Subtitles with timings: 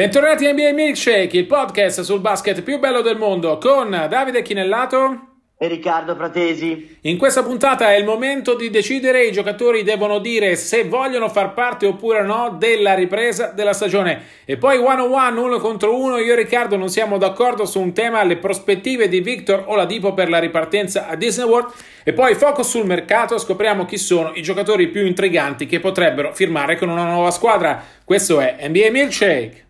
[0.00, 5.42] Bentornati a NBA Milkshake, il podcast sul basket più bello del mondo con Davide Chinellato
[5.58, 6.96] e Riccardo Fratesi.
[7.02, 11.52] In questa puntata è il momento di decidere, i giocatori devono dire se vogliono far
[11.52, 14.22] parte oppure no della ripresa della stagione.
[14.46, 17.78] E poi one on one, uno contro uno, io e Riccardo non siamo d'accordo su
[17.78, 21.74] un tema, le prospettive di Victor Oladipo per la ripartenza a Disney World.
[22.04, 26.78] E poi focus sul mercato, scopriamo chi sono i giocatori più intriganti che potrebbero firmare
[26.78, 27.84] con una nuova squadra.
[28.02, 29.68] Questo è NBA Milkshake.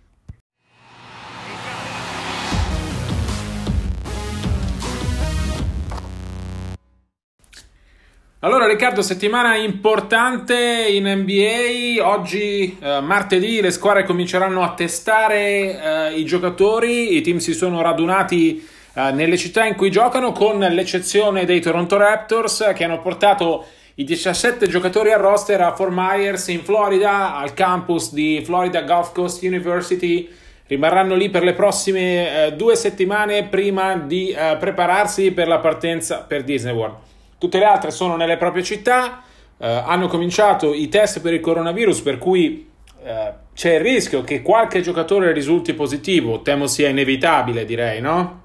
[8.42, 10.56] Allora Riccardo, settimana importante
[10.88, 17.36] in NBA, oggi eh, martedì le squadre cominceranno a testare eh, i giocatori, i team
[17.36, 22.82] si sono radunati eh, nelle città in cui giocano con l'eccezione dei Toronto Raptors che
[22.82, 28.40] hanno portato i 17 giocatori a roster a Fort Myers in Florida, al campus di
[28.42, 30.26] Florida Gulf Coast University,
[30.66, 36.24] rimarranno lì per le prossime eh, due settimane prima di eh, prepararsi per la partenza
[36.26, 37.09] per Disney World.
[37.40, 39.22] Tutte le altre sono nelle proprie città,
[39.56, 42.70] eh, hanno cominciato i test per il coronavirus, per cui
[43.02, 48.42] eh, c'è il rischio che qualche giocatore risulti positivo, temo sia inevitabile, direi, no?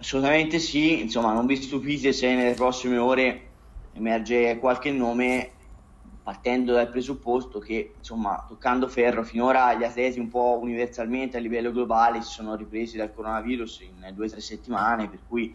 [0.00, 3.42] Assolutamente sì, insomma, non vi stupite se nelle prossime ore
[3.92, 5.52] emerge qualche nome
[6.24, 11.70] partendo dal presupposto che, insomma, toccando ferro, finora gli atleti un po' universalmente a livello
[11.70, 15.54] globale si sono ripresi dal coronavirus in due o tre settimane, per cui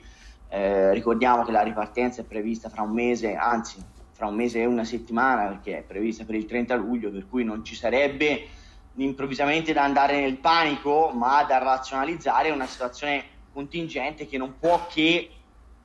[0.54, 3.78] eh, ricordiamo che la ripartenza è prevista fra un mese, anzi
[4.12, 7.46] fra un mese e una settimana perché è prevista per il 30 luglio, per cui
[7.46, 8.48] non ci sarebbe
[8.96, 15.30] improvvisamente da andare nel panico, ma da razionalizzare una situazione contingente che non può che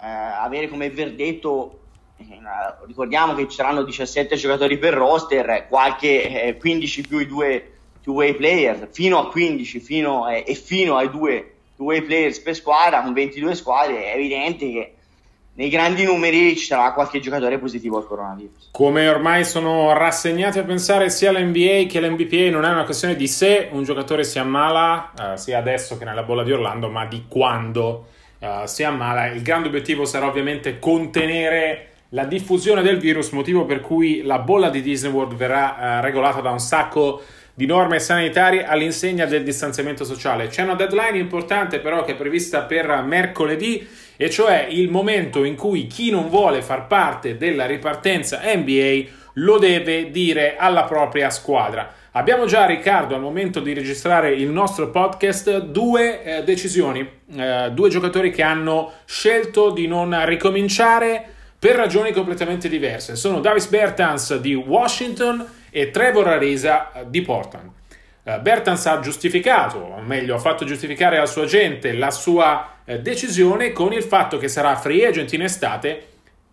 [0.00, 1.82] eh, avere come verdetto
[2.16, 2.24] eh,
[2.86, 8.34] ricordiamo che ci saranno 17 giocatori per roster, qualche eh, 15 più i due two-way
[8.34, 13.12] player, fino a 15 fino, eh, e fino ai due due players per squadra, con
[13.12, 14.94] 22 squadre, è evidente che
[15.56, 18.68] nei grandi numeri ci sarà qualche giocatore positivo al coronavirus.
[18.72, 23.26] Come ormai sono rassegnati a pensare sia l'NBA che l'NBPA, non è una questione di
[23.26, 27.24] se un giocatore si ammala, eh, sia adesso che nella bolla di Orlando, ma di
[27.26, 28.08] quando
[28.38, 29.28] eh, si ammala.
[29.28, 34.68] Il grande obiettivo sarà ovviamente contenere la diffusione del virus, motivo per cui la bolla
[34.68, 40.04] di Disney World verrà eh, regolata da un sacco di norme sanitarie all'insegna del distanziamento
[40.04, 40.48] sociale.
[40.48, 45.56] C'è una deadline importante però che è prevista per mercoledì e cioè il momento in
[45.56, 51.92] cui chi non vuole far parte della ripartenza NBA lo deve dire alla propria squadra.
[52.12, 57.06] Abbiamo già, Riccardo, al momento di registrare il nostro podcast, due eh, decisioni,
[57.36, 61.22] eh, due giocatori che hanno scelto di non ricominciare
[61.58, 63.16] per ragioni completamente diverse.
[63.16, 65.46] Sono Davis Bertans di Washington
[65.76, 67.70] e Trevor Arisa eh, di Portland.
[68.22, 72.96] Uh, Bertans ha giustificato, o meglio, ha fatto giustificare al suo agente la sua uh,
[72.96, 76.06] decisione con il fatto che sarà free agent in estate,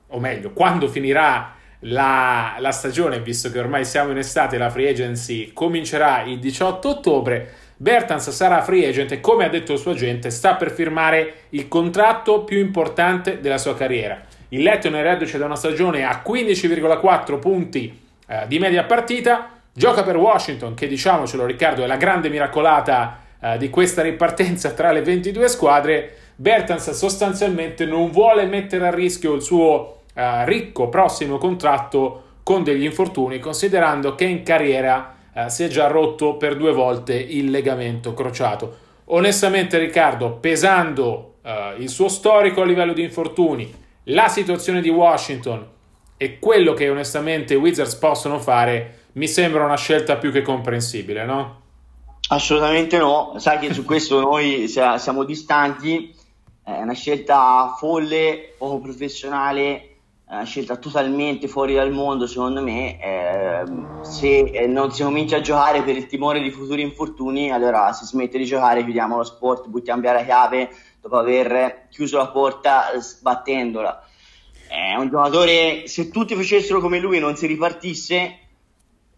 [0.08, 4.90] o meglio, quando finirà la, la stagione, visto che ormai siamo in estate, la free
[4.90, 7.54] agency comincerà il 18 ottobre.
[7.78, 11.70] Bertans sarà free agent e, come ha detto il suo agente, sta per firmare il
[11.70, 14.22] contratto più importante della sua carriera.
[14.50, 19.50] Il Letton è reduce da una stagione a 15,4 punti eh, di media partita.
[19.74, 24.92] Gioca per Washington, che diciamocelo Riccardo è la grande miracolata eh, di questa ripartenza tra
[24.92, 26.18] le 22 squadre.
[26.36, 32.84] Bertans sostanzialmente non vuole mettere a rischio il suo eh, ricco prossimo contratto con degli
[32.84, 38.14] infortuni, considerando che in carriera eh, si è già rotto per due volte il legamento
[38.14, 38.78] crociato.
[39.06, 43.74] Onestamente Riccardo, pesando eh, il suo storico a livello di infortuni,
[44.08, 45.66] la situazione di Washington
[46.18, 51.26] e quello che onestamente i Wizards possono fare mi sembra una scelta più che comprensibile,
[51.26, 51.62] no?
[52.30, 56.16] Assolutamente no, sai che su questo noi siamo distanti,
[56.64, 59.90] è una scelta folle, poco professionale,
[60.30, 63.64] una scelta totalmente fuori dal mondo secondo me, eh,
[64.02, 68.40] se non si comincia a giocare per il timore di futuri infortuni, allora si smette
[68.40, 70.70] di giocare, chiudiamo lo sport, buttiamo via la chiave
[71.00, 74.08] dopo aver chiuso la porta sbattendola
[74.74, 78.40] è un giocatore, se tutti facessero come lui e non si ripartisse,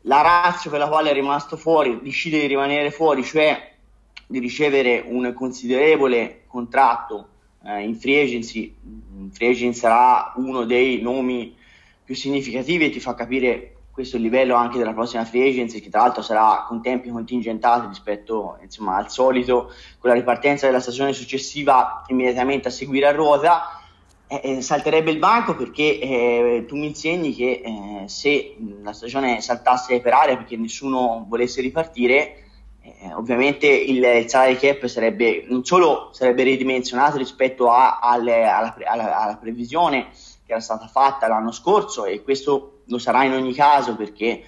[0.01, 3.73] la razza per la quale è rimasto fuori decide di rimanere fuori, cioè
[4.27, 7.29] di ricevere un considerevole contratto
[7.63, 8.75] eh, in free agency.
[8.83, 11.55] In free agency sarà uno dei nomi
[12.03, 16.01] più significativi e ti fa capire questo livello anche della prossima free agency, che tra
[16.01, 22.03] l'altro sarà con tempi contingentati rispetto insomma, al solito, con la ripartenza della stagione successiva
[22.07, 23.79] immediatamente a seguire a ruota
[24.27, 29.39] eh, eh, salterebbe il banco perché eh, tu mi insegni che eh, se la stagione
[29.39, 32.43] saltasse per aria perché nessuno volesse ripartire,
[32.81, 38.75] eh, ovviamente il, il salary cap sarebbe non solo sarebbe ridimensionato rispetto a, alle, alla,
[38.85, 40.07] alla, alla, previsione
[40.45, 44.43] che era stata fatta l'anno scorso e questo lo sarà in ogni caso perché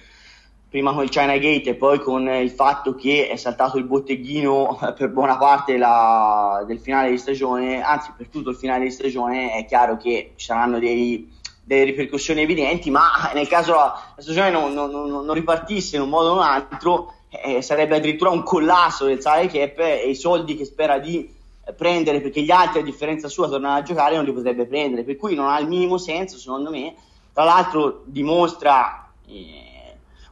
[0.68, 4.78] prima con il China Gate e poi con il fatto che è saltato il botteghino
[4.96, 9.52] per buona parte la, del finale di stagione, anzi per tutto il finale di stagione
[9.54, 11.32] è chiaro che ci saranno dei,
[11.64, 16.02] delle ripercussioni evidenti, ma nel caso la, la stagione non, non, non, non, ripartisse in
[16.02, 20.10] un modo o in un altro eh, sarebbe addirittura un collasso del salary cap e
[20.10, 21.34] i soldi che spera di
[21.76, 25.16] prendere perché gli altri a differenza sua tornano a giocare non li potrebbe prendere, per
[25.16, 26.94] cui non ha il minimo senso secondo me,
[27.32, 29.10] tra l'altro dimostra...
[29.26, 29.67] Eh,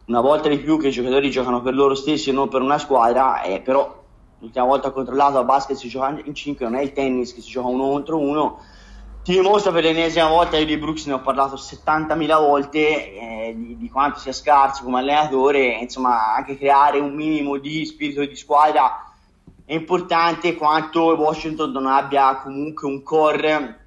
[0.07, 2.79] una volta di più che i giocatori giocano per loro stessi e non per una
[2.79, 4.05] squadra, eh, però
[4.39, 7.51] l'ultima volta controllato a basket si gioca in 5, non è il tennis che si
[7.51, 8.61] gioca uno contro uno.
[9.23, 13.77] Ti dimostra per l'ennesima volta, io di Brooks ne ho parlato 70.000 volte eh, di,
[13.77, 19.07] di, quanto sia scarso come allenatore, insomma anche creare un minimo di spirito di squadra
[19.67, 23.86] è importante quanto Washington non abbia comunque un core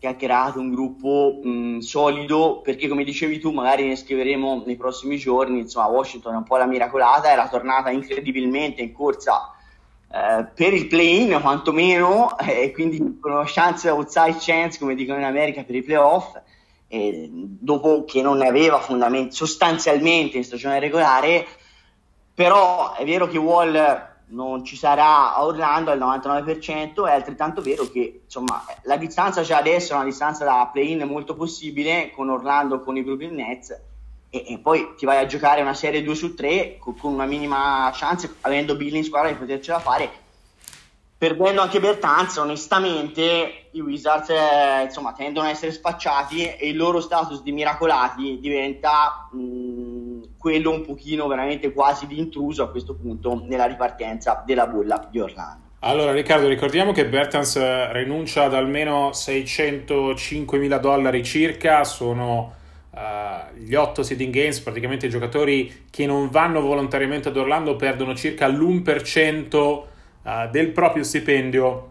[0.00, 4.76] che ha creato un gruppo mh, solido perché come dicevi tu magari ne scriveremo nei
[4.76, 9.54] prossimi giorni insomma Washington è un po' la miracolata era tornata incredibilmente in corsa
[10.10, 15.24] eh, per il play-in quantomeno e quindi con una chance outside chance come dicono in
[15.26, 16.34] America per i playoff
[16.88, 21.46] eh, dopo che non ne aveva fondament- sostanzialmente in stagione regolare
[22.32, 27.88] però è vero che Wall non ci sarà a Orlando al 99%, è altrettanto vero
[27.90, 32.80] che insomma, la distanza già adesso è una distanza da play-in molto possibile con Orlando
[32.80, 33.88] con i Brooklyn Nets
[34.30, 37.26] e, e, poi ti vai a giocare una serie 2 su 3 con, con una
[37.26, 40.28] minima chance, avendo Billy in squadra di potercela fare.
[41.18, 47.00] Perdendo anche Bertanz, onestamente i Wizards eh, insomma, tendono a essere spacciati e il loro
[47.00, 49.38] status di miracolati diventa mh,
[50.40, 55.20] quello un pochino veramente quasi di intruso a questo punto nella ripartenza della bolla di
[55.20, 55.68] Orlando.
[55.80, 62.54] Allora Riccardo, ricordiamo che Bertans eh, rinuncia ad almeno 605 mila dollari circa, sono
[62.90, 62.98] uh,
[63.58, 68.48] gli 8 seeding games, praticamente i giocatori che non vanno volontariamente ad Orlando perdono circa
[68.48, 71.89] l'1% uh, del proprio stipendio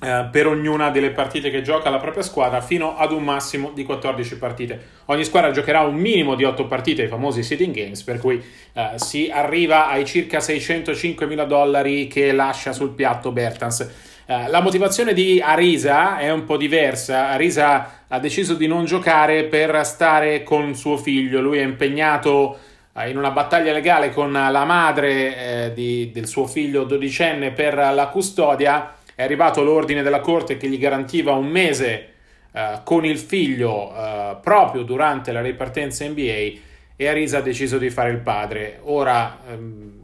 [0.00, 3.84] uh, per ognuna delle partite che gioca la propria squadra fino ad un massimo di
[3.84, 4.80] 14 partite.
[5.06, 8.42] Ogni squadra giocherà un minimo di 8 partite, i famosi seeding games, per cui
[8.72, 14.08] uh, si arriva ai circa 605 mila dollari che lascia sul piatto Bertans.
[14.30, 17.30] La motivazione di Arisa è un po' diversa.
[17.30, 21.40] Arisa ha deciso di non giocare per stare con suo figlio.
[21.40, 22.56] Lui è impegnato
[22.92, 27.74] eh, in una battaglia legale con la madre eh, di, del suo figlio dodicenne per
[27.74, 32.08] la custodia, è arrivato l'ordine della corte che gli garantiva un mese
[32.52, 36.58] eh, con il figlio eh, proprio durante la ripartenza NBA
[36.96, 38.80] e Arisa ha deciso di fare il padre.
[38.84, 40.00] Ora, ehm,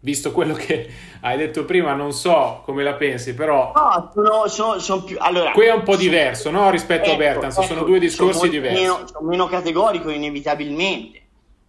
[0.00, 0.90] visto quello che
[1.22, 3.70] hai detto prima, non so come la pensi, però...
[3.72, 5.16] No, sono, sono, sono più...
[5.20, 6.68] Allora, qui è un po' diverso, no?
[6.68, 8.82] Rispetto ecco, a Bertans, ecco, sono due discorsi sono diversi.
[8.82, 11.22] Meno, sono meno categorico, inevitabilmente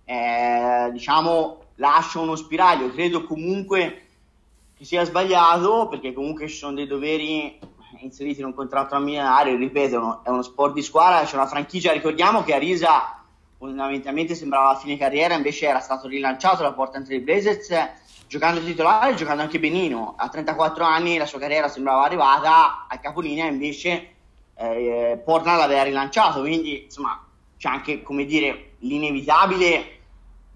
[0.04, 2.90] eh, diciamo, lascia uno spiraglio.
[2.90, 4.07] Credo comunque
[4.78, 7.60] che sia sbagliato perché comunque ci sono dei doveri
[8.00, 12.44] inseriti in un contratto amministrario, ripeto, è uno sport di squadra, c'è una franchigia, ricordiamo
[12.44, 13.24] che Arisa
[13.58, 17.74] fondamentalmente sembrava la fine carriera, invece era stato rilanciato da Portland Trail Blazers
[18.28, 20.14] giocando titolare, giocando anche benino.
[20.16, 24.10] A 34 anni la sua carriera sembrava arrivata al capolinea, invece
[24.56, 27.26] eh, Portland l'aveva rilanciato, quindi insomma
[27.58, 29.94] c'è anche come dire l'inevitabile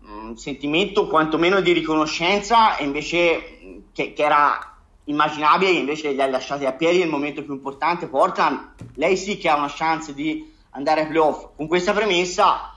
[0.04, 6.66] un sentimento quantomeno di riconoscenza e invece che, che, era immaginabile invece li ha lasciati
[6.66, 8.08] a piedi nel momento più importante.
[8.08, 11.50] Portland lei sì che ha una chance di andare ai playoff.
[11.56, 12.74] Con questa premessa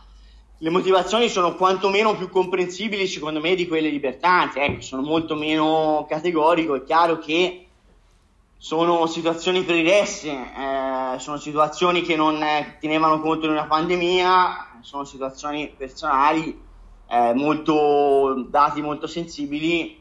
[0.58, 4.58] le motivazioni sono quantomeno più comprensibili secondo me di quelle di Bertanti.
[4.58, 6.74] Ecco, sono molto meno categorico.
[6.74, 7.66] È chiaro che
[8.56, 12.42] sono situazioni pregresse eh, sono situazioni che non
[12.80, 16.62] tenevano conto di una pandemia sono situazioni personali
[17.08, 19.98] eh, molto, dati molto sensibili,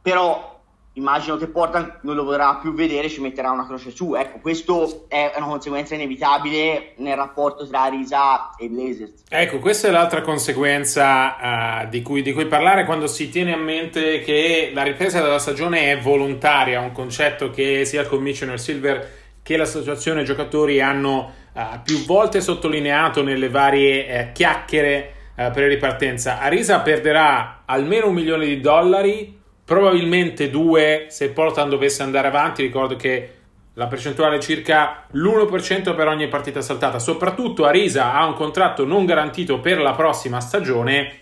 [0.00, 0.58] però
[0.98, 4.14] immagino che Portland non lo vorrà più vedere, ci metterà una croce su.
[4.14, 9.22] Ecco, questo è una conseguenza inevitabile nel rapporto tra Risa e Blazers.
[9.28, 13.56] Ecco, questa è l'altra conseguenza uh, di, cui, di, cui, parlare quando si tiene a
[13.56, 19.16] mente che la ripresa della stagione è volontaria, un concetto che sia il Commissioner Silver
[19.42, 26.40] che l'associazione giocatori hanno uh, più volte sottolineato nelle varie uh, chiacchiere per ripartenza.
[26.40, 29.37] Arisa perderà almeno un milione di dollari,
[29.68, 32.62] probabilmente due se Portland dovesse andare avanti.
[32.62, 33.34] Ricordo che
[33.74, 36.98] la percentuale è circa l'1% per ogni partita saltata.
[36.98, 41.18] Soprattutto Arisa ha un contratto non garantito per la prossima stagione.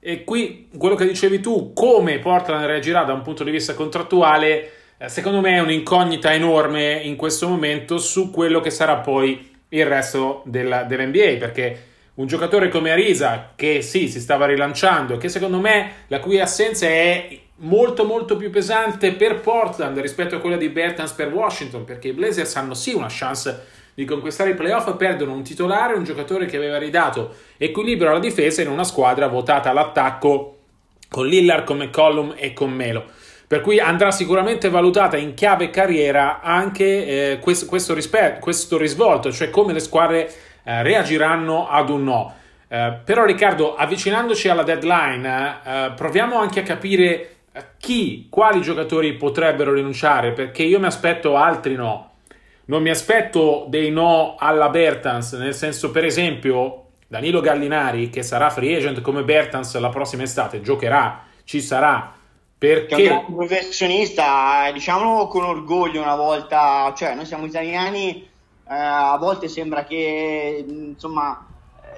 [0.00, 4.70] E qui quello che dicevi tu, come Portland reagirà da un punto di vista contrattuale,
[4.96, 9.84] eh, secondo me è un'incognita enorme in questo momento su quello che sarà poi il
[9.84, 11.82] resto della, dell'NBA, perché
[12.16, 16.40] un giocatore come Arisa, che sì, si stava rilanciando e che secondo me la cui
[16.40, 21.84] assenza è molto molto più pesante per Portland rispetto a quella di Bertans per Washington,
[21.84, 26.04] perché i Blazers hanno sì una chance di conquistare i playoff, perdono un titolare, un
[26.04, 30.58] giocatore che aveva ridato equilibrio alla difesa in una squadra votata all'attacco
[31.08, 33.04] con Lillard, con McCollum e con Melo.
[33.46, 39.30] Per cui andrà sicuramente valutata in chiave carriera anche eh, questo, questo, rispe- questo, risvolto,
[39.30, 40.30] cioè come le squadre
[40.66, 42.34] eh, reagiranno ad un no.
[42.66, 49.12] Eh, però Riccardo, avvicinandoci alla deadline, eh, proviamo anche a capire eh, chi, quali giocatori
[49.14, 52.14] potrebbero rinunciare, perché io mi aspetto altri no.
[52.64, 58.50] Non mi aspetto dei no alla Bertans, nel senso, per esempio, Danilo Gallinari, che sarà
[58.50, 62.12] free agent come Bertans la prossima estate, giocherà, ci sarà.
[62.58, 68.34] Perché è un professionista, diciamolo con orgoglio una volta, cioè noi siamo italiani,
[68.68, 71.46] a volte sembra che insomma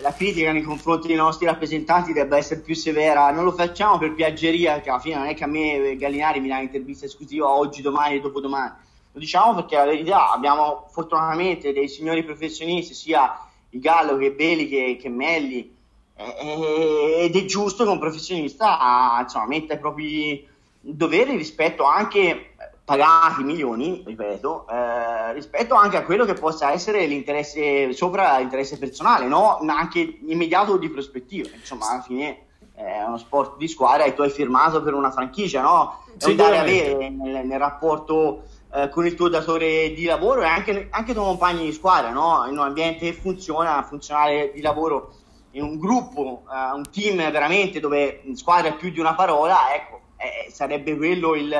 [0.01, 4.15] la critica nei confronti dei nostri rappresentanti debba essere più severa, non lo facciamo per
[4.15, 7.83] piaggeria, che alla fine non è che a me Gallinari mi dà un'intervista esclusiva oggi,
[7.83, 8.73] domani e dopodomani.
[9.13, 14.69] Lo diciamo perché la verità abbiamo fortunatamente dei signori professionisti, sia i Gallo che Beli
[14.69, 15.75] che, che Melli,
[16.15, 20.47] eh, ed è giusto che un professionista insomma, metta i propri
[20.81, 22.55] doveri rispetto anche
[22.89, 29.27] pagati milioni, ripeto, eh, rispetto anche a quello che possa essere l'interesse sopra l'interesse personale,
[29.27, 29.59] no?
[29.67, 31.51] anche immediato di prospettiva.
[31.55, 35.61] Insomma, alla fine è uno sport di squadra e tu hai firmato per una franchigia,
[35.61, 36.03] no?
[36.19, 40.47] È un dare avere nel, nel rapporto eh, con il tuo datore di lavoro e
[40.47, 42.47] anche, anche tuoi compagni di squadra, no?
[42.47, 45.13] in un ambiente che funziona, funzionare di lavoro
[45.51, 50.01] in un gruppo, uh, un team veramente dove squadra è più di una parola, ecco,
[50.17, 51.53] eh, sarebbe quello il,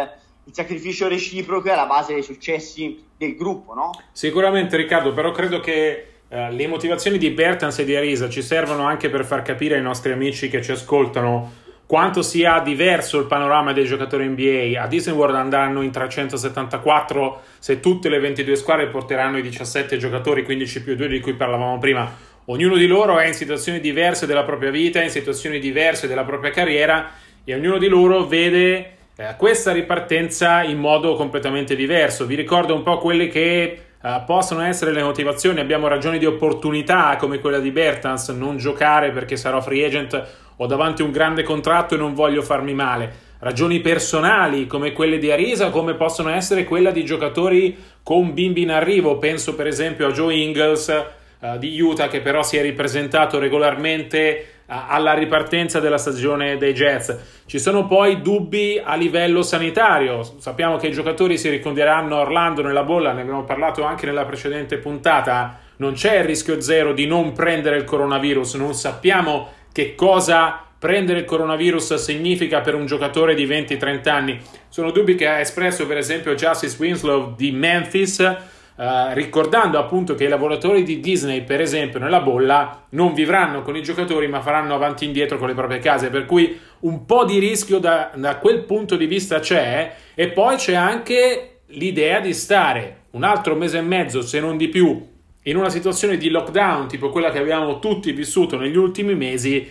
[0.49, 3.91] il sacrificio reciproco è alla base dei successi del gruppo, no?
[4.13, 8.85] Sicuramente Riccardo, però credo che uh, le motivazioni di Bertans e di Arisa ci servono
[8.85, 13.75] anche per far capire ai nostri amici che ci ascoltano quanto sia diverso il panorama
[13.75, 14.81] dei giocatori NBA.
[14.81, 20.45] A Disney World andranno in 374 se tutte le 22 squadre porteranno i 17 giocatori,
[20.45, 22.11] 15 più 2 di cui parlavamo prima.
[22.47, 26.51] Ognuno di loro è in situazioni diverse della propria vita, in situazioni diverse della propria
[26.51, 27.11] carriera
[27.45, 32.25] e ognuno di loro vede eh, questa ripartenza in modo completamente diverso.
[32.25, 37.17] Vi ricordo un po' quelle che Uh, possono essere le motivazioni, abbiamo ragioni di opportunità
[37.17, 41.97] come quella di Bertans, non giocare perché sarò free agent ho davanti un grande contratto
[41.97, 43.13] e non voglio farmi male.
[43.41, 48.71] Ragioni personali come quelle di Arisa, come possono essere quelle di giocatori con bimbi in
[48.71, 49.19] arrivo.
[49.19, 51.07] Penso per esempio a Joe Ingles
[51.41, 57.17] uh, di Utah che però si è ripresentato regolarmente alla ripartenza della stagione dei Jets.
[57.47, 60.23] Ci sono poi dubbi a livello sanitario.
[60.39, 64.27] Sappiamo che i giocatori si riconderanno a Orlando nella bolla, ne abbiamo parlato anche nella
[64.27, 65.59] precedente puntata.
[65.77, 71.21] Non c'è il rischio zero di non prendere il coronavirus, non sappiamo che cosa prendere
[71.21, 74.41] il coronavirus significa per un giocatore di 20-30 anni.
[74.69, 78.37] Sono dubbi che ha espresso per esempio Justice Winslow di Memphis,
[78.81, 83.75] eh, ricordando appunto che i lavoratori di Disney, per esempio, nella bolla non vivranno con
[83.75, 87.25] i giocatori ma faranno avanti e indietro con le proprie case, per cui un po'
[87.25, 92.33] di rischio da, da quel punto di vista c'è e poi c'è anche l'idea di
[92.33, 95.05] stare un altro mese e mezzo, se non di più,
[95.43, 99.69] in una situazione di lockdown tipo quella che abbiamo tutti vissuto negli ultimi mesi,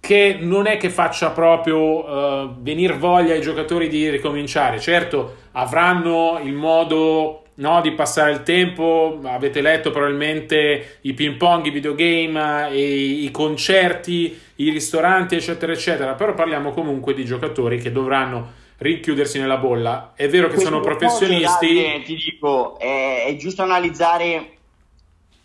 [0.00, 4.78] che non è che faccia proprio uh, venire voglia ai giocatori di ricominciare.
[4.78, 11.66] Certo, avranno il modo no, di passare il tempo, avete letto probabilmente i ping pong,
[11.66, 17.92] i videogame, i, i concerti, i ristoranti, eccetera, eccetera, però parliamo comunque di giocatori che
[17.92, 20.12] dovranno rinchiudersi nella bolla.
[20.14, 22.02] È vero che sono professionisti.
[22.04, 24.56] Ti dico, è, è giusto analizzare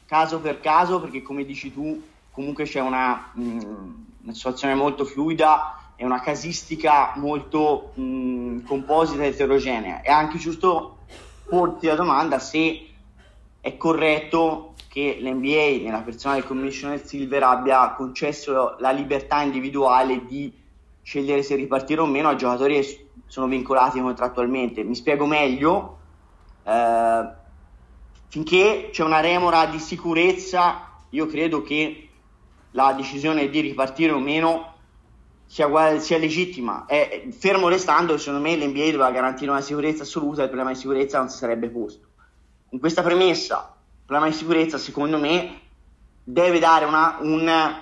[0.05, 2.01] caso per caso, perché come dici tu,
[2.31, 8.59] comunque c'è una, mh, mm, una situazione molto fluida e una casistica molto mh, mm,
[8.65, 10.01] composita e eterogenea.
[10.01, 10.95] È anche giusto
[11.49, 12.87] porti la domanda se
[13.59, 20.51] è corretto che l'NBA, nella persona del Commissioner Silver, abbia concesso la libertà individuale di
[21.01, 24.83] scegliere se ripartire o meno a giocatori che sono vincolati contrattualmente.
[24.83, 25.97] Mi spiego meglio.
[26.63, 27.29] Eh,
[28.29, 32.09] finché c'è una remora di sicurezza, io credo che
[32.71, 34.75] la decisione di ripartire o meno
[35.49, 36.85] sia, sia legittima.
[36.85, 41.17] È, fermo restando, secondo me l'NBA doveva garantire una sicurezza assoluta, il problema di sicurezza
[41.17, 42.07] non si sarebbe posto.
[42.69, 45.59] Con questa premessa, il problema di sicurezza, secondo me,
[46.23, 47.77] deve dare una, un,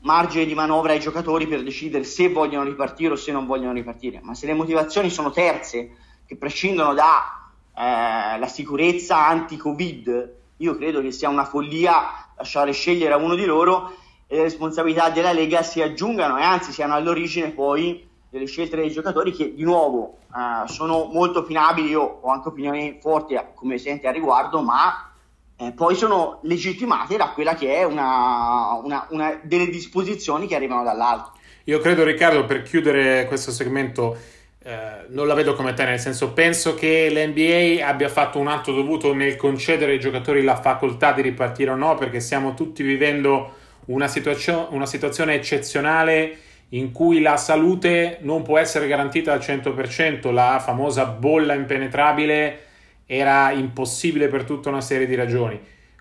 [0.00, 4.18] margine di manovra ai giocatori per decidere se vogliono ripartire o se non vogliono ripartire.
[4.20, 5.90] Ma se le motivazioni sono terze,
[6.26, 13.16] che prescindono dalla eh, sicurezza anti-Covid, io credo che sia una follia lasciare scegliere a
[13.16, 13.92] uno di loro
[14.26, 18.90] e le responsabilità della Lega si aggiungano e anzi siano all'origine poi delle scelte dei
[18.90, 24.08] giocatori che di nuovo eh, sono opinabili, opinabili, io ho anche opinioni forti come sente
[24.08, 25.12] a riguardo, ma
[25.56, 30.82] eh, poi sono legittimate da quella che è una, una, una delle disposizioni che arrivano
[30.82, 31.32] dall'alto.
[31.64, 34.16] Io credo Riccardo, per chiudere questo segmento,
[34.64, 38.72] eh, non la vedo come te, nel senso penso che l'NBA abbia fatto un atto
[38.72, 43.62] dovuto nel concedere ai giocatori la facoltà di ripartire o no, perché stiamo tutti vivendo
[43.86, 46.38] una, situazio- una situazione eccezionale
[46.70, 52.62] in cui la salute non può essere garantita al 100%, la famosa bolla impenetrabile
[53.06, 55.60] era impossibile per tutta una serie di ragioni.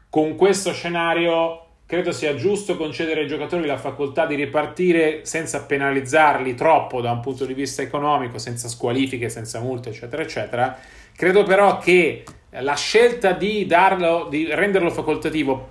[0.10, 6.56] Con questo scenario credo sia giusto concedere ai giocatori la facoltà di ripartire senza penalizzarli
[6.56, 10.78] troppo da un punto di vista economico, senza squalifiche, senza multe, eccetera, eccetera.
[11.16, 15.68] Credo però che la scelta di, darlo, di renderlo facoltativo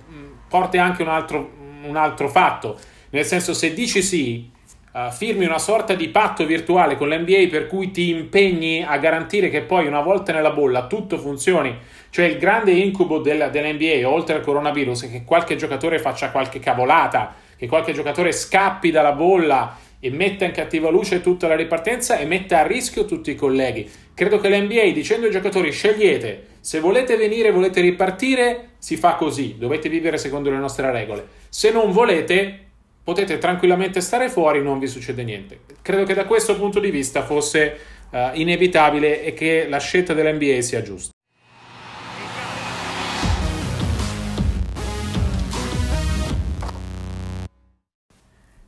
[0.47, 2.77] porti anche un altro, un altro fatto,
[3.09, 4.51] nel senso se dici sì
[4.93, 9.49] uh, firmi una sorta di patto virtuale con l'NBA per cui ti impegni a garantire
[9.49, 11.75] che poi una volta nella bolla tutto funzioni.
[12.09, 16.59] Cioè il grande incubo del, dell'NBA, oltre al coronavirus, è che qualche giocatore faccia qualche
[16.59, 22.17] cavolata, che qualche giocatore scappi dalla bolla e metta in cattiva luce tutta la ripartenza
[22.17, 23.89] e metta a rischio tutti i colleghi.
[24.13, 29.55] Credo che l'NBA dicendo ai giocatori scegliete, se volete venire, volete ripartire, si fa così,
[29.57, 31.25] dovete vivere secondo le nostre regole.
[31.47, 32.59] Se non volete,
[33.01, 35.61] potete tranquillamente stare fuori, non vi succede niente.
[35.81, 37.77] Credo che da questo punto di vista fosse
[38.09, 41.11] uh, inevitabile e che la scelta dell'NBA sia giusta.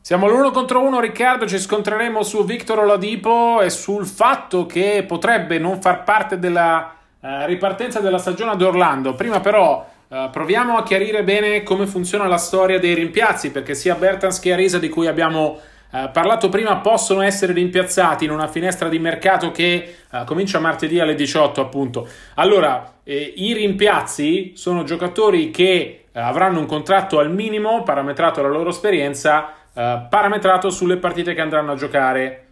[0.06, 1.48] Siamo all'uno contro uno, Riccardo.
[1.48, 7.28] Ci scontreremo su Victor Oladipo e sul fatto che potrebbe non far parte della uh,
[7.46, 9.16] ripartenza della stagione ad Orlando.
[9.16, 13.96] Prima, però, Uh, proviamo a chiarire bene come funziona la storia dei rimpiazzi, perché sia
[13.96, 15.58] Bertans che Arisa, di cui abbiamo
[15.90, 21.00] uh, parlato prima, possono essere rimpiazzati in una finestra di mercato che uh, comincia martedì
[21.00, 22.08] alle 18, appunto.
[22.36, 28.70] Allora, eh, i rimpiazzi sono giocatori che avranno un contratto al minimo, parametrato alla loro
[28.70, 32.46] esperienza, parametrato sulle partite che andranno a giocare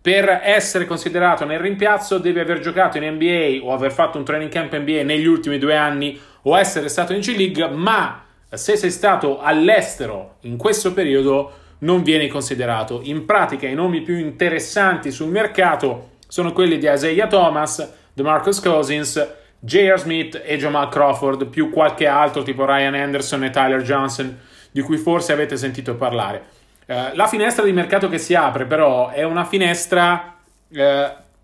[0.00, 4.50] per essere considerato nel rimpiazzo devi aver giocato in NBA o aver fatto un training
[4.50, 9.40] camp NBA negli ultimi due anni o essere stato in G-League, ma se sei stato
[9.40, 13.00] all'estero in questo periodo non vieni considerato.
[13.02, 19.34] In pratica i nomi più interessanti sul mercato sono quelli di Isaiah Thomas, DeMarcus Cousins,
[19.60, 19.98] J.R.
[19.98, 24.38] Smith e Jamal Crawford, più qualche altro tipo Ryan Anderson e Tyler Johnson,
[24.70, 26.44] di cui forse avete sentito parlare.
[26.86, 30.36] Uh, la finestra di mercato che si apre però è una finestra
[30.68, 30.78] uh,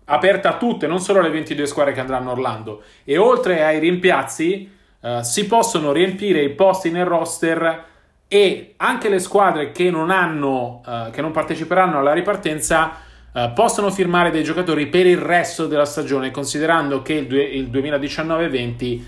[0.05, 2.83] aperta a tutte, non solo alle 22 squadre che andranno a Orlando.
[3.03, 7.83] E oltre ai rimpiazzi, uh, si possono riempire i posti nel roster
[8.27, 12.97] e anche le squadre che non, hanno, uh, che non parteciperanno alla ripartenza
[13.31, 19.01] uh, possono firmare dei giocatori per il resto della stagione, considerando che il, il 2019-20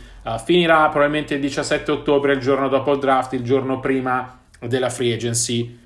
[0.44, 5.14] finirà probabilmente il 17 ottobre, il giorno dopo il draft, il giorno prima della free
[5.14, 5.80] agency.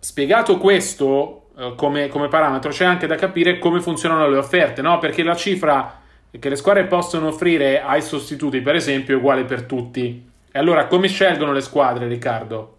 [0.00, 4.98] spiegato questo come, come, parametro, c'è anche da capire come funzionano le offerte, no?
[4.98, 6.00] perché la cifra
[6.38, 10.30] che le squadre possono offrire ai sostituti, per esempio, è uguale per tutti.
[10.50, 12.76] E allora come scelgono le squadre, Riccardo?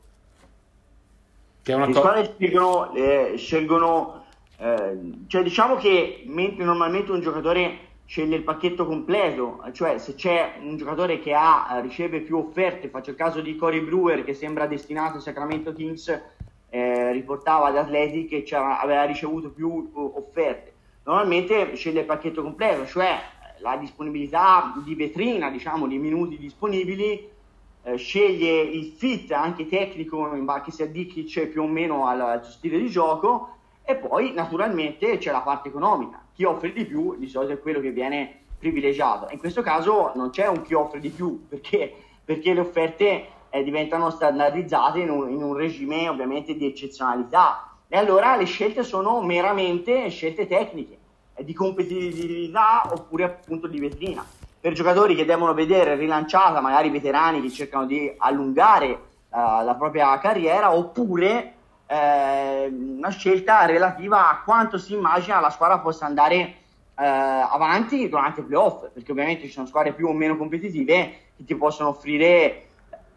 [1.64, 4.26] Che è una le co- squadre scelgono, eh, scelgono
[4.60, 10.60] eh, cioè diciamo che mentre normalmente un giocatore sceglie il pacchetto completo, cioè se c'è
[10.62, 14.66] un giocatore che ha, riceve più offerte, faccio il caso di Corey Brewer che sembra
[14.66, 16.22] destinato a Sacramento Kings,
[16.70, 20.74] eh, riportava ad Athletic che aveva ricevuto più offerte.
[21.04, 23.20] Normalmente sceglie il pacchetto completo, cioè
[23.60, 27.30] la disponibilità di vetrina, diciamo, di minuti disponibili,
[27.84, 30.30] eh, sceglie il fit anche tecnico
[30.64, 35.32] che si addicchi più o meno al, al stile di gioco e poi naturalmente c'è
[35.32, 36.26] la parte economica.
[36.38, 39.28] Chi offre di più di solito è quello che viene privilegiato.
[39.32, 41.92] In questo caso non c'è un chi offre di più perché,
[42.24, 47.72] perché le offerte eh, diventano standardizzate in un, in un regime ovviamente di eccezionalità.
[47.88, 51.00] E allora le scelte sono meramente scelte tecniche
[51.40, 54.24] di competitività oppure appunto di vetrina.
[54.60, 60.16] Per giocatori che devono vedere rilanciata, magari veterani che cercano di allungare uh, la propria
[60.20, 61.54] carriera, oppure
[61.88, 62.47] eh,
[63.08, 66.36] una scelta relativa a quanto si immagina la squadra possa andare
[67.00, 70.94] eh, avanti durante i playoff, perché ovviamente ci sono squadre più o meno competitive
[71.38, 72.64] che ti possono offrire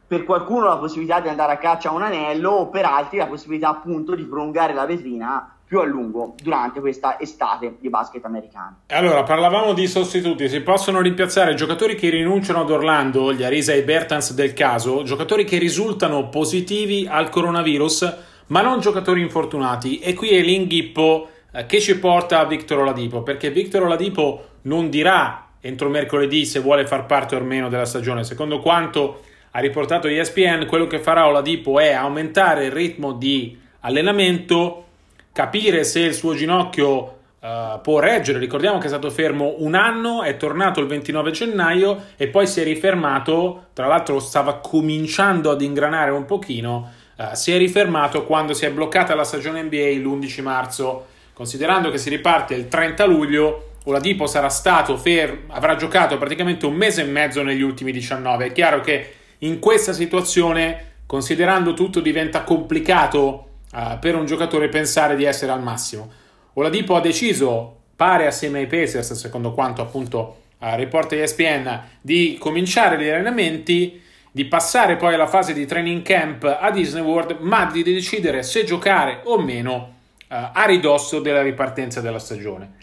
[0.06, 3.26] per qualcuno la possibilità di andare a caccia a un anello o per altri la
[3.26, 8.80] possibilità appunto di prolungare la vetrina più a lungo durante questa estate di basket americano.
[8.88, 13.84] Allora, parlavamo di sostituti, si possono rimpiazzare giocatori che rinunciano ad Orlando, gli Arisa e
[13.84, 19.98] Bertans del caso, giocatori che risultano positivi al coronavirus, ma non giocatori infortunati.
[19.98, 24.88] E qui è l'inghippo eh, che ci porta a Victor Oladipo, perché Victor Oladipo non
[24.88, 30.08] dirà entro mercoledì se vuole far parte o meno della stagione, secondo quanto ha riportato
[30.08, 34.84] ESPN, quello che farà Oladipo è aumentare il ritmo di allenamento
[35.32, 38.38] capire se il suo ginocchio uh, può reggere.
[38.38, 42.60] Ricordiamo che è stato fermo un anno, è tornato il 29 gennaio e poi si
[42.60, 48.54] è rifermato, tra l'altro stava cominciando ad ingranare un pochino, uh, si è rifermato quando
[48.54, 51.06] si è bloccata la stagione NBA l'11 marzo.
[51.34, 56.74] Considerando che si riparte il 30 luglio, Oladipo sarà stato fermo, avrà giocato praticamente un
[56.74, 58.46] mese e mezzo negli ultimi 19.
[58.46, 65.16] È chiaro che in questa situazione, considerando tutto, diventa complicato uh, per un giocatore pensare
[65.16, 66.10] di essere al massimo.
[66.54, 73.02] Oladipo ha deciso, pare assieme ai Pacers, secondo quanto appunto uh, riporta ESPN, di cominciare
[73.02, 77.82] gli allenamenti, di passare poi alla fase di training camp a Disney World, ma di
[77.82, 79.94] decidere se giocare o meno
[80.28, 82.78] uh, a ridosso della ripartenza della stagione.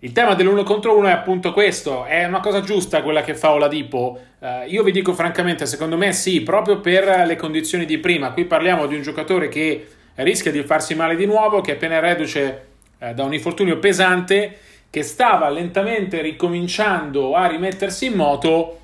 [0.00, 3.52] Il tema dell'uno contro uno è appunto questo, è una cosa giusta quella che fa
[3.52, 4.18] Oladipo.
[4.38, 8.30] Uh, io vi dico francamente, secondo me sì, proprio per le condizioni di prima.
[8.32, 11.98] Qui parliamo di un giocatore che rischia di farsi male di nuovo, che è appena
[11.98, 12.66] reduce
[12.98, 14.56] eh, da un infortunio pesante,
[14.88, 18.78] che stava lentamente ricominciando a rimettersi in moto,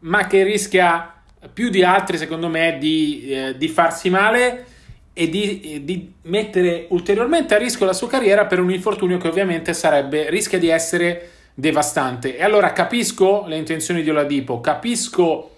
[0.00, 1.15] ma che rischia
[1.52, 4.66] più di altri, secondo me, di, eh, di farsi male
[5.12, 9.72] e di, di, mettere ulteriormente a rischio la sua carriera per un infortunio che ovviamente
[9.72, 12.36] sarebbe, rischia di essere devastante.
[12.36, 15.52] E allora capisco le intenzioni di Oladipo, capisco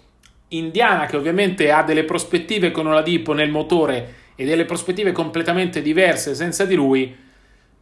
[0.49, 6.33] Indiana che ovviamente ha delle prospettive con Oladipo nel motore e delle prospettive completamente diverse
[6.35, 7.13] senza di lui,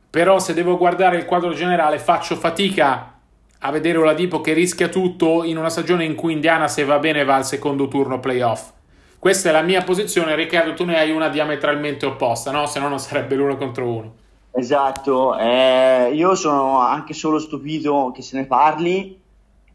[0.10, 3.17] però se devo guardare il quadro generale faccio fatica
[3.60, 7.24] a vedere Oladipo che rischia tutto in una stagione in cui Indiana se va bene
[7.24, 8.72] va al secondo turno playoff.
[9.20, 12.68] Questa è la mia posizione, Riccardo tu ne hai una diametralmente opposta, no?
[12.68, 14.14] Se no non sarebbe l'uno contro uno.
[14.52, 19.20] Esatto, eh, io sono anche solo stupito che se ne parli,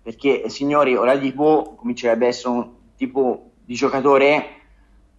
[0.03, 4.61] perché signori, Oladipo comincerebbe a essere un tipo di giocatore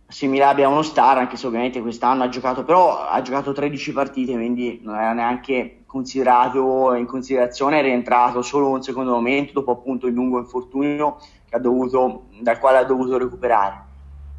[0.06, 4.34] assimilabile a uno star, anche se ovviamente quest'anno ha giocato, però ha giocato 13 partite,
[4.34, 10.08] quindi non era neanche considerato in considerazione, è rientrato solo un secondo momento dopo appunto
[10.08, 11.18] il lungo infortunio
[11.62, 13.92] dovuto, dal quale ha dovuto recuperare.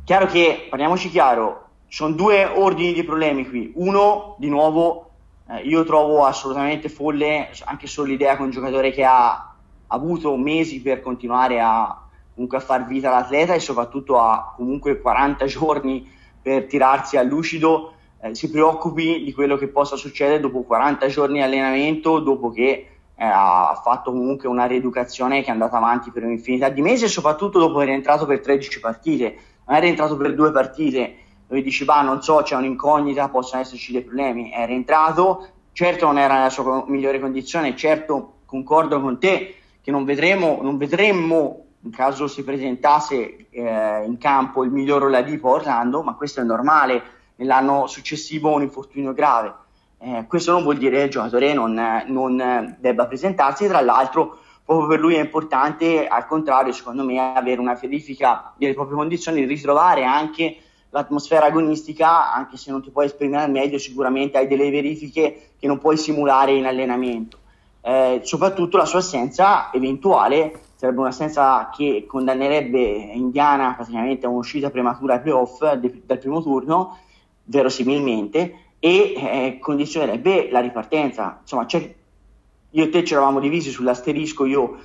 [0.03, 3.71] Chiaro che, parliamoci chiaro, sono due ordini di problemi qui.
[3.77, 5.11] Uno, di nuovo,
[5.49, 9.55] eh, io trovo assolutamente folle anche solo l'idea che un giocatore che ha
[9.87, 12.01] avuto mesi per continuare a
[12.35, 16.11] comunque a far vita all'atleta e soprattutto a comunque 40 giorni
[16.43, 17.93] per tirarsi a lucido
[18.25, 22.65] eh, si preoccupi di quello che possa succedere dopo 40 giorni di allenamento, dopo che
[22.65, 27.09] eh, ha fatto comunque una rieducazione che è andata avanti per un'infinità di mesi e
[27.09, 31.17] soprattutto dopo che è rientrato per 13 partite, non è rientrato per due partite.
[31.47, 36.17] Dove dici va non so c'è un'incognita, possono esserci dei problemi, è rientrato, certo non
[36.17, 41.91] era nella sua migliore condizione, certo concordo con te che non vedremo, non vedremmo in
[41.91, 47.03] caso si presentasse eh, in campo il miglior Oladipo Orlando, ma questo è normale,
[47.37, 49.55] nell'anno successivo un infortunio grave.
[49.99, 54.89] Eh, questo non vuol dire che il giocatore non, non, debba presentarsi, tra l'altro proprio
[54.89, 60.05] per lui è importante, al contrario, secondo me, avere una verifica delle proprie condizioni, ritrovare
[60.05, 60.57] anche
[60.91, 65.67] l'atmosfera agonistica, anche se non ti puoi esprimere al meglio, sicuramente hai delle verifiche che
[65.67, 67.39] non puoi simulare in allenamento.
[67.81, 75.15] Eh, soprattutto la sua assenza eventuale sarebbe un'assenza che condannerebbe Indiana praticamente a un'uscita prematura
[75.15, 76.99] ai playoff dal primo turno,
[77.45, 81.39] verosimilmente, e eh, condizionerebbe la ripartenza.
[81.41, 84.79] Insomma, io e te ci eravamo divisi sull'asterisco io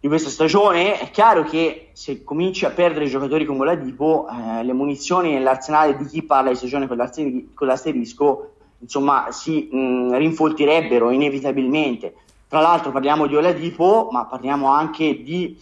[0.00, 0.98] di questa stagione.
[0.98, 6.04] È chiaro che se cominci a perdere giocatori come Ladipo, eh, le munizioni nell'arsenale di
[6.06, 12.14] chi parla di stagione con, l'asterisco, insomma, si mh, rinfoltirebbero inevitabilmente.
[12.48, 15.56] Tra l'altro parliamo di Oladipo, ma parliamo anche di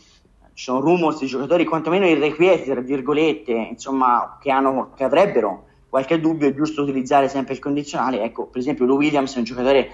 [0.54, 6.20] ci sono rumors di giocatori quantomeno irrequieti, tra virgolette, insomma, che, hanno, che avrebbero qualche
[6.20, 8.22] dubbio, è giusto utilizzare sempre il condizionale.
[8.22, 9.90] Ecco, per esempio, Lou Williams è un giocatore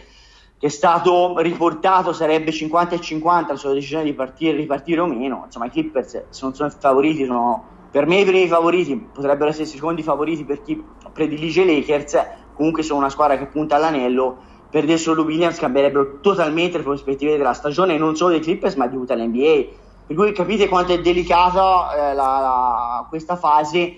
[0.59, 5.07] che è stato riportato, sarebbe 50 e 50 la sua decisione di partire, ripartire o
[5.07, 5.43] meno.
[5.45, 9.51] Insomma, i Clippers, se non sono i favoriti, sono per me i primi favoriti, potrebbero
[9.51, 12.27] essere i secondi favoriti per chi predilige i Lakers.
[12.55, 17.53] Comunque sono una squadra che punta all'anello perdessero Lou Williams cambierebbero totalmente le prospettive della
[17.53, 19.67] stagione non solo dei Clippers ma di tutta l'NBA
[20.07, 23.95] Per cui capite quanto è delicata eh, la, la, questa fase,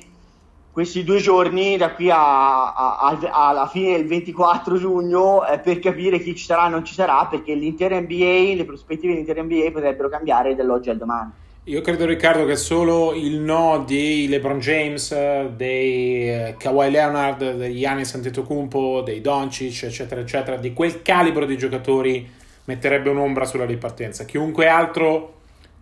[0.74, 5.78] questi due giorni da qui a, a, a, alla fine del 24 giugno eh, per
[5.78, 9.70] capire chi ci sarà e non ci sarà, perché l'intera NBA, le prospettive dell'intera NBA
[9.70, 11.30] potrebbero cambiare dall'oggi al domani.
[11.66, 17.78] Io credo Riccardo che solo il no di LeBron James, dei eh, Kawhi Leonard, dei
[17.78, 22.28] Giannis Antetokounmpo, dei Doncic, eccetera, eccetera, di quel calibro di giocatori
[22.64, 24.24] metterebbe un'ombra sulla ripartenza.
[24.24, 25.34] Chiunque altro,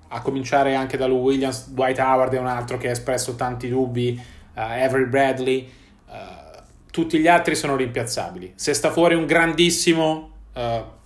[0.09, 3.71] a cominciare anche da Lou Williams, Dwight Howard è un altro che ha espresso tanti
[3.71, 5.71] dubbi, uh, Avery Bradley,
[6.09, 6.61] uh,
[6.91, 8.53] tutti gli altri sono rimpiazzabili.
[8.57, 10.61] Se sta fuori un grandissimo, uh,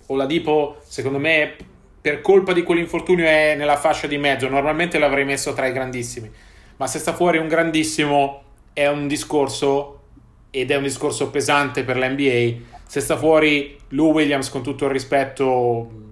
[0.07, 1.55] Oladipo, secondo me
[1.99, 6.31] per colpa di quell'infortunio è nella fascia di mezzo, normalmente l'avrei messo tra i grandissimi,
[6.77, 9.99] ma se sta fuori un grandissimo è un discorso
[10.49, 12.75] ed è un discorso pesante per l'NBA.
[12.85, 16.05] Se sta fuori Lou Williams, con tutto il rispetto,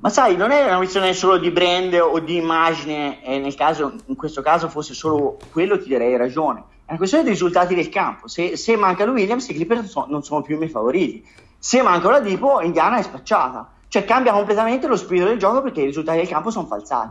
[0.00, 3.94] ma sai, non è una questione solo di brand o di immagine, e nel caso,
[4.06, 6.62] in questo caso fosse solo quello, ti darei ragione.
[6.88, 8.28] È una questione dei risultati del campo.
[8.28, 11.22] Se, se manca Lou Williams, i Clippers non sono più i miei favoriti.
[11.58, 13.72] Se manca la Dipo, Indiana è spacciata.
[13.88, 17.10] Cioè cambia completamente lo spirito del gioco perché i risultati del campo sono falsati.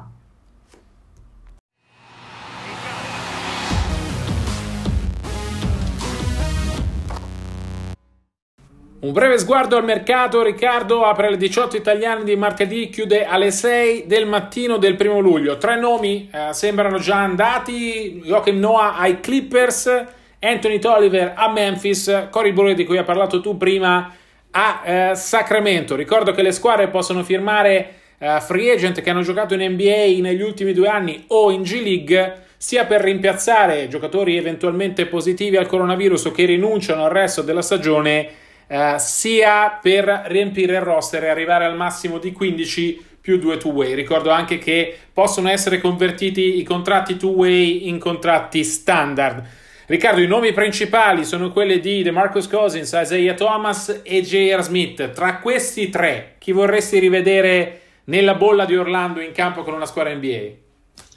[9.00, 14.08] Un breve sguardo al mercato, Riccardo apre alle 18 italiane di martedì, chiude alle 6
[14.08, 15.58] del mattino del primo luglio.
[15.58, 20.06] Tre nomi eh, sembrano già andati, Joachim Noah ai Clippers,
[20.40, 24.12] Anthony Tolliver a Memphis, Cory Burley di cui hai parlato tu prima
[24.50, 25.96] a eh, Sacramento.
[25.96, 30.42] Ricordo che le squadre possono firmare eh, free agent che hanno giocato in NBA negli
[30.42, 36.26] ultimi due anni o in G League, sia per rimpiazzare giocatori eventualmente positivi al coronavirus
[36.26, 41.66] o che rinunciano al resto della stagione, eh, sia per riempire il roster e arrivare
[41.66, 43.94] al massimo di 15 più due two-way.
[43.94, 49.44] Ricordo anche che possono essere convertiti i contratti two-way in contratti standard.
[49.86, 54.62] Riccardo, i nomi principali sono quelli di DeMarcus Cousins, Isaiah Thomas e J.R.
[54.62, 55.12] Smith.
[55.12, 60.14] Tra questi tre, chi vorresti rivedere nella bolla di Orlando in campo con una squadra
[60.14, 60.66] NBA?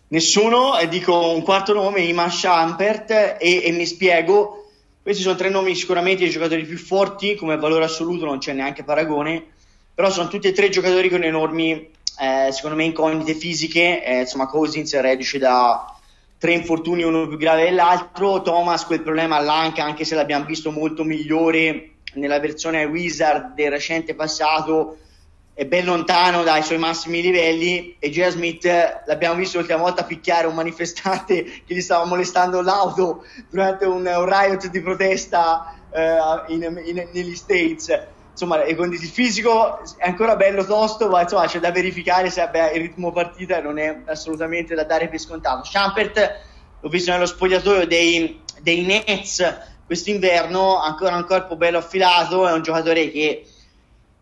[0.08, 4.59] Nessuno, dico un quarto nome, Iman Shampert, e, e mi spiego.
[5.02, 8.84] Questi sono tre nomi sicuramente dei giocatori più forti, come valore assoluto non c'è neanche
[8.84, 9.42] paragone,
[9.94, 11.88] però sono tutti e tre giocatori con enormi,
[12.20, 14.04] eh, secondo me, incognite fisiche.
[14.04, 15.96] Eh, insomma, Cousins è reduce da
[16.38, 18.42] tre infortuni, uno più grave dell'altro.
[18.42, 24.14] Thomas quel problema all'anca, anche se l'abbiamo visto molto migliore nella versione Wizard del recente
[24.14, 24.98] passato,
[25.60, 27.94] è ben lontano dai suoi massimi livelli.
[27.98, 28.28] E J.
[28.28, 28.64] Smith
[29.04, 34.24] l'abbiamo visto l'ultima volta picchiare un manifestante che gli stava molestando l'auto durante un, un
[34.24, 41.10] riot di protesta uh, in, in, negli States insomma, il fisico è ancora bello tosto,
[41.10, 45.08] ma insomma, c'è da verificare se abbia il ritmo partita non è assolutamente da dare
[45.08, 45.68] per scontato.
[45.70, 46.40] Champert
[46.80, 52.62] l'ho visto nello spogliatoio dei, dei Nets quest'inverno, ancora un corpo bello affilato, è un
[52.62, 53.44] giocatore che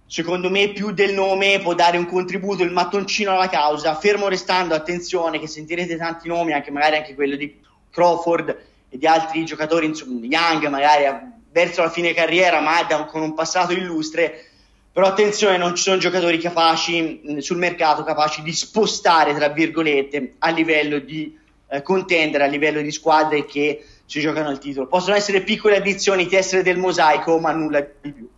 [0.08, 4.74] secondo me più del nome può dare un contributo, il mattoncino alla causa, fermo restando,
[4.74, 8.56] attenzione, che sentirete tanti nomi, anche magari anche quello di Crawford
[8.88, 13.34] e di altri giocatori, insomma, Young magari verso la fine carriera, ma da, con un
[13.34, 14.46] passato illustre.
[14.90, 20.36] Però attenzione, non ci sono giocatori capaci mh, sul mercato, capaci di spostare, tra virgolette,
[20.38, 24.86] a livello di eh, contendere, a livello di squadre che si giocano al titolo.
[24.86, 28.28] Possono essere piccole addizioni, tessere del mosaico, ma nulla di più.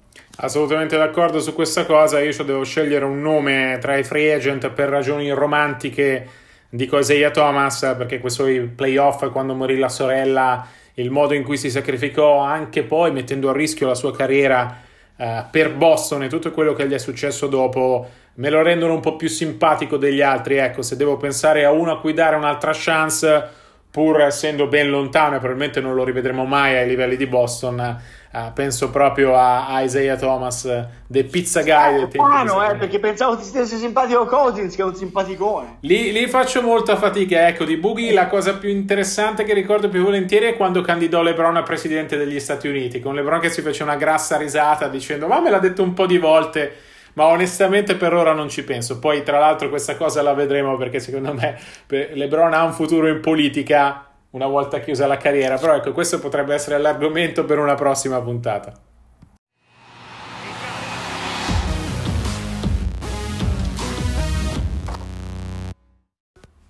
[0.42, 2.18] Assolutamente d'accordo su questa cosa.
[2.20, 6.26] Io devo scegliere un nome tra i free agent per ragioni romantiche.
[6.70, 11.57] Dico Isaiah Thomas perché quei suoi playoff quando morì la sorella il modo in cui
[11.57, 14.81] si sacrificò anche poi mettendo a rischio la sua carriera
[15.16, 19.00] eh, per Boston e tutto quello che gli è successo dopo me lo rendono un
[19.00, 20.57] po' più simpatico degli altri.
[20.57, 23.48] Ecco, se devo pensare a uno a cui dare un'altra chance,
[23.90, 27.98] pur essendo ben lontano e probabilmente non lo rivedremo mai ai livelli di Boston,
[28.33, 30.62] Uh, penso proprio a Isaiah Thomas,
[31.09, 31.96] The Pizza Guy.
[31.96, 35.79] Del tempo eh, perché pensavo ti stesse simpatico Cousins, che è un simpaticone.
[35.81, 37.48] Lì, lì, faccio molta fatica.
[37.48, 41.57] Ecco, di Boogie la cosa più interessante che ricordo più volentieri è quando candidò LeBron
[41.57, 45.40] a presidente degli Stati Uniti, con LeBron che si fece una grassa risata dicendo ma
[45.40, 46.72] me l'ha detto un po' di volte.
[47.20, 48.98] Ma onestamente per ora non ci penso.
[48.98, 53.20] Poi, tra l'altro, questa cosa la vedremo perché secondo me LeBron ha un futuro in
[53.20, 58.18] politica una volta chiusa la carriera, però ecco, questo potrebbe essere l'argomento per una prossima
[58.22, 58.72] puntata.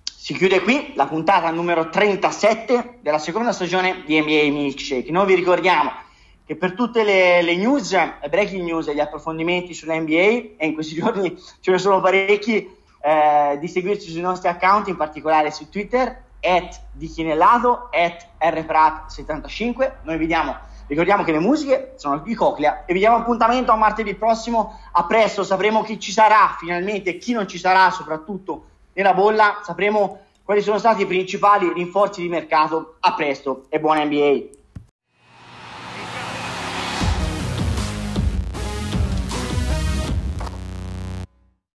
[0.03, 5.11] Si chiude qui la puntata numero 37 della seconda stagione di NBA Milkshake.
[5.11, 6.09] Noi vi ricordiamo
[6.51, 10.65] che per tutte le, le news, le breaking news e gli approfondimenti sulla NBA, e
[10.65, 12.69] in questi giorni ce ne sono parecchi,
[13.01, 19.91] eh, di seguirci sui nostri account, in particolare su Twitter, at di Chinellato, at rprat75.
[20.01, 24.13] Noi vediamo, ricordiamo che le musiche sono di Coclea e vi diamo appuntamento a martedì
[24.15, 24.77] prossimo.
[24.91, 29.61] A presto, sapremo chi ci sarà finalmente e chi non ci sarà, soprattutto nella bolla.
[29.63, 32.95] Sapremo quali sono stati i principali rinforzi di mercato.
[32.99, 34.59] A presto e buona NBA.